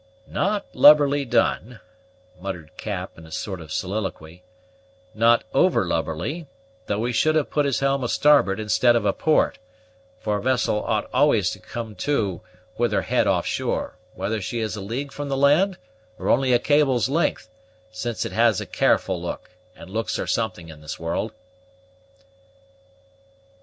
"Not 0.25 0.65
lubberly 0.73 1.25
done," 1.25 1.79
muttered 2.39 2.71
Cap 2.75 3.19
in 3.19 3.27
a 3.27 3.31
sort 3.31 3.61
of 3.61 3.71
soliloquy, 3.71 4.43
"not 5.13 5.43
over 5.53 5.85
lubberly, 5.85 6.47
though 6.87 7.05
he 7.05 7.13
should 7.13 7.35
have 7.35 7.51
put 7.51 7.67
his 7.67 7.81
helm 7.81 8.03
a 8.03 8.09
starboard 8.09 8.59
instead 8.59 8.95
of 8.95 9.05
a 9.05 9.13
port; 9.13 9.59
for 10.19 10.37
a 10.37 10.41
vessel 10.41 10.83
ought 10.85 11.07
always 11.13 11.51
to 11.51 11.59
come 11.59 11.93
to 11.97 12.41
with 12.79 12.91
her 12.93 13.03
head 13.03 13.27
off 13.27 13.45
shore, 13.45 13.95
whether 14.15 14.41
she 14.41 14.59
is 14.59 14.75
a 14.75 14.81
league 14.81 15.11
from 15.11 15.29
the 15.29 15.37
land 15.37 15.77
or 16.17 16.29
only 16.29 16.51
a 16.51 16.57
cable's 16.57 17.07
length, 17.07 17.47
since 17.91 18.25
it 18.25 18.31
has 18.31 18.59
a 18.59 18.65
careful 18.65 19.21
look, 19.21 19.51
and 19.75 19.87
looks 19.91 20.17
are 20.17 20.25
something 20.25 20.69
in 20.69 20.81
this 20.81 20.99
world." 20.99 21.31